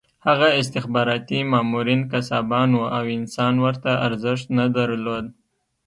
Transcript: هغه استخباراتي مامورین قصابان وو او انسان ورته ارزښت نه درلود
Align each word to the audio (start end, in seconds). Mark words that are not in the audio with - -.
هغه 0.27 0.47
استخباراتي 0.61 1.39
مامورین 1.51 2.01
قصابان 2.13 2.69
وو 2.73 2.85
او 2.97 3.03
انسان 3.17 3.53
ورته 3.65 3.91
ارزښت 4.07 4.45
نه 4.57 4.65
درلود 4.77 5.25